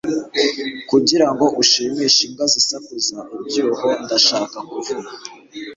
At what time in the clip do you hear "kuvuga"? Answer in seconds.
4.69-5.09